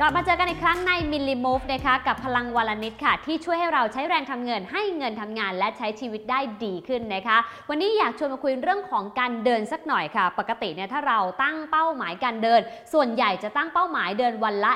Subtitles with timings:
[0.00, 7.38] กลับมาเจอกันอีกครั้งใน m i l l i Move นะคะกับพลังวลนิดค่ะ ที่ช่วยให้เราใช้แรงทำเงิน ให้เงินทำงานและใช้ชีวิตได้ดีขึ้นนะคะ
[7.68, 12.60] วันนี้อยากชวนมาคุยเรื่องของการเดินสักหน่อยค่ะ ปกติเนี่ยถ้าเราตั้งเป้าหมายการเดิน
[12.92, 14.72] ส่วนใหญ่จะตั้งเป้าหมายเดินวันละ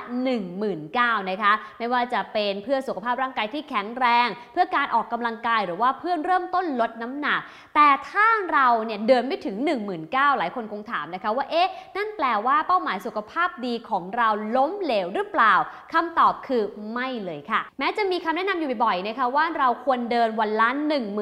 [0.62, 7.40] 19,000นะคะ ไม่ว่าจะเป็นเพื่อสุขภาพร่างกายที่แข็งแรง เพื่อการออกกำลังกายหรือว่าเพื่อเริ่มต้นลดน้ำหนัก
[7.74, 9.56] แต่ถ้าเราเนี่ยเดินไม่ถึง
[9.96, 14.28] 19,000หลายคนคงถามนะคะว่าเอ๊ะนั่นแปลว่าเป้าหมายสุขภาพดีของเรา
[14.58, 15.54] ล้มเหลวหรือเปล่า
[15.92, 16.62] คำตอบคือ
[16.92, 20.68] ไม่เลยค่ะ แม้จะมีคำแนะนำอยู่บ่อยๆนะคะว่าเราควรเดินวันละ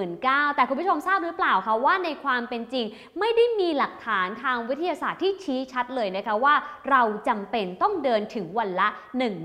[0.00, 2.86] 19,000แต่คุณผู้ชมทราบหรือเปล่าคะว่าในความเป็นจริง
[3.18, 6.54] ไม่ได้มีหลักฐานทางวิทยาศาสตร์ที่ชี้ชัดเลยนะคะว่า
[6.90, 8.88] เราจำเป็นต้องเดินถึงวันละ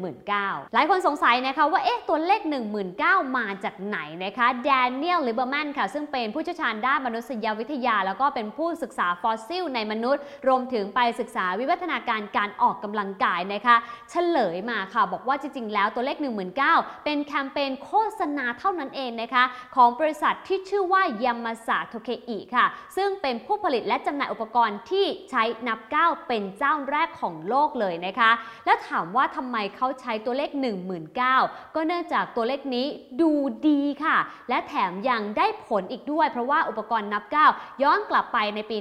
[0.08, 2.41] 19,000หลายคนสงสัยนะคะว่าเอ๊ะตัวเลข
[2.90, 13.75] 10,000 ก้าวมาจากไหนนะคะแดเนียลลิเบอร์แมนค่ะซึ่งเป็นผู้เชี่ยวชาญด้านมานุษยวิทยา แล้วก็เป็นผู้ศึกษาฟอสซิลในมนุษย์ รวมถึงไปศึกษาวิวัฒนาการการออกกำลังกายนะคะ
[14.11, 16.17] เฉลยมาค่ะ บอกว่าจริงๆ แล้วตัวเลข
[16.61, 19.44] 10,000 ก้าวเป็นแคมเปญโฆษณาเท่านั้นเองนะคะ
[19.75, 28.31] ของบริษัทที่ชื่อว่า Yamasa Tokei ค่ะ ซึ่งเป็นผู้ผลิตและจำหน่ายอุปกรณ์ที่ใช้นับก้าวเป็นเจ้าแรกของโลกเลยนะคะ
[28.66, 30.49] แล้วถามว่าทำไมเขาใช้ตัวเลข
[30.94, 32.86] 19,000 ก็เนื่องจากตัวเลขนี้
[33.22, 33.31] ดู
[33.67, 34.17] ดีค่ะ
[34.49, 37.52] และแถมยังได้ผลอีกด้วย เพราะว่าอุปกรณ์นับก้าว
[37.83, 38.75] ย้อนกลับไปในปี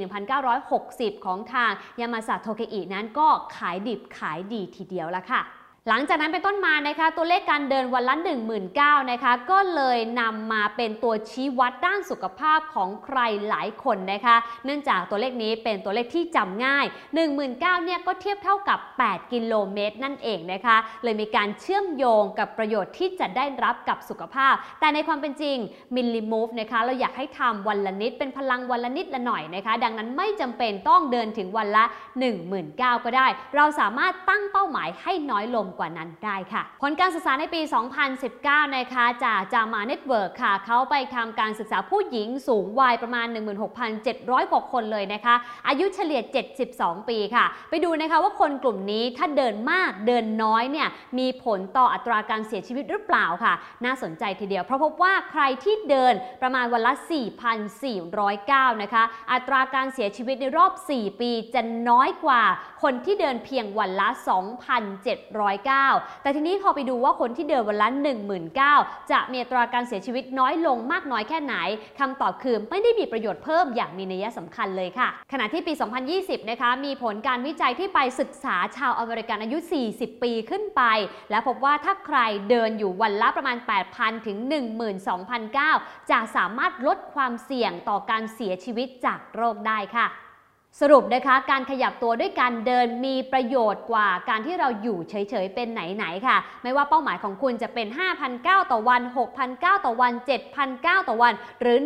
[0.61, 5.41] 1960 ของทางยามาสาโทเคอินั้นก็ขายดิบขายดีทีเดียวละค่ะ
[5.89, 8.15] หลังจากนั้นเป็นต้นมานะคะ ตัวเลขการเดินวันละ
[8.63, 13.19] 19,000นะคะ ก็เลยนำมาเป็นตัวชี้วัดด้านสุขภาพของใคร
[13.49, 16.87] หลายคนนะคะ เนื่องจากตัวเลขนี้เป็นตัวเลขที่จำง่าย
[17.37, 25.57] 10,000 ก้าวเนี่ยก็เทียบเท่ากับ 8 กิโลเมตรนั่นเองนะคะ เลยมีการเชื่อมโยงกับประโยชน์ที่จะได้รับกับสุขภาพ แต่ในความเป็นจริง
[25.97, 31.85] mini move นะคะ เราอยากให้ทำวันละนิดเป็นพลังวันละนิดละหน่อยนะคะ ดังนั้นไม่จำเป็นต้องเดินถึงวันละ
[32.49, 37.61] 10,000 ก้าวก็ได้ เราสามารถตั้งเป้าหมายให้น้อยลงกว่านั้นได้ค่ะ ผลการศึกษาในปี
[38.19, 43.27] 2019 นะคะจาก JAMA Network ค่ะ เขาไปทำการศึกษาผู้หญิงสูงวัยประมาณ
[43.89, 45.35] 16,700 กว่าคนเลยนะคะ
[45.69, 46.21] อายุเฉลี่ย
[46.65, 53.55] 72 ปีค่ะ ไปดูนะคะว่าคนกลุ่มนี้ถ้าเดินมากเดินน้อยเนี่ยมีผลต่ออัตราการเสียชีวิตหรือเปล่าค่ะ
[53.85, 56.93] น่าสนใจทีเดียว เพราะพบว่าใครที่เดินประมาณวันละ
[58.09, 62.43] 4,409 นะคะ อัตราการเสียชีวิตในรอบ 4 ปีจะน้อยกว่า
[62.83, 64.09] คนที่เดินเพียงวันละ
[64.85, 65.64] 2,709
[66.23, 67.89] แต่ทีนี้พอไปดูว่าคนที่เดินวันละ
[68.49, 71.55] 19,000 จะมีอัตราการเสียชีวิตน้อยลงมากน้อยแค่ไหน
[71.99, 75.73] คำตอบคือไม่ได้มีประโยชน์เพิ่มอย่างมีนัยสำคัญเลยค่ะ ขณะที่ปี
[76.13, 79.59] 2020 นะคะ มีผลการวิจัยที่ไปศึกษาชาวอเมริกันอายุ
[79.91, 80.83] 40 ปีขึ้นไป
[81.31, 82.19] และพบว่าถ้าใคร
[82.51, 83.57] เดินอยู่วันละประมาณ
[83.93, 84.39] 8,000 ถึง
[85.45, 90.07] 12,009 จะสามารถลดความเสี่ยงต่อการเสียชีวิตจากโรคได้ค่ะ
[90.81, 95.15] สรุปนะคะการขยับตัวด้วยการเดินมีประโยชน์กว่าการที่เราอยู่เฉ
[95.45, 97.87] ยๆเป็นไหนๆค่ะ ไม่ว่าเป้าหมายของคุณจะเป็น
[98.31, 99.03] 5,009 ต่อวัน
[99.43, 100.13] 6,009 ต่อวัน
[100.61, 101.79] 7,009 ต่อวัน หรือ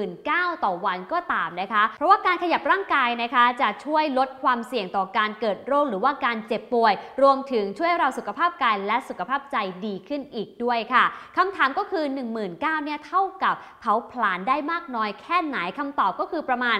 [0.00, 9.56] 19,000 ต่อวันก็ตามนะคะ เพราะว่าการขยับร่างกายนะคะจะช่วยลดความเสี่ยงต่อการเกิดโรคหรือว่าการเจ็บป่วย รวมถึงช่วยเราสุขภาพกายและสุขภาพใจ
[9.86, 11.04] ดีขึ้นอีกด้วยค่ะ
[11.36, 12.04] คำถามก็คือ
[12.44, 16.78] 19,000เนี่ยเท่ากับเผาผลาญได้มากน้อยแค่ไหนคำตอบก็คือประมาณ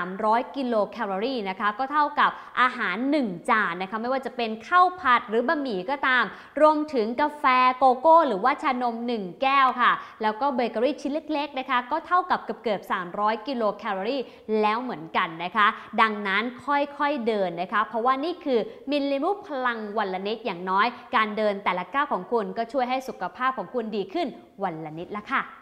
[0.00, 6.24] 300 กิโลแคลอรี่นะคะก็เท่ากับอาหาร 1 จานนะคะไม่ว่าจะเป็นข้าวผัดหรือบะหมี่ก็ตาม
[6.60, 7.44] รวมถึงกาแฟ
[7.78, 9.92] โกโก้ หรือว่าชานม 1 แก้วค่ะ
[10.22, 12.80] แล้วก็เบเกอรี่ชิ้นเล็กๆนะคะก็เท่ากับเกือบเกือบ
[13.14, 14.22] 300 กิโลแคลอรี่
[14.60, 15.66] แล้วเหมือนกันนะคะ
[16.00, 18.60] ดังนั้นค่อยๆเดินนะคะ เพราะว่านี่คือ
[18.90, 24.28] มิลลิมุพลังวันละนิดอย่างน้อย การเดินแต่ละก้าวของคุณก็ช่วยให้สุขภาพของคุณดีขึ้น
[24.62, 25.61] วันละนิดละค่ะ